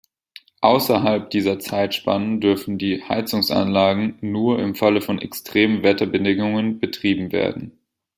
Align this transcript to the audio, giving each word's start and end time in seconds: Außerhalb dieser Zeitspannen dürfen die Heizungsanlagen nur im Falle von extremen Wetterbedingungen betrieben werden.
Außerhalb 0.61 1.29
dieser 1.29 1.59
Zeitspannen 1.59 2.41
dürfen 2.41 2.79
die 2.79 3.03
Heizungsanlagen 3.03 4.17
nur 4.21 4.57
im 4.57 4.73
Falle 4.73 4.99
von 4.99 5.19
extremen 5.21 5.83
Wetterbedingungen 5.83 6.79
betrieben 6.79 7.31
werden. 7.31 7.77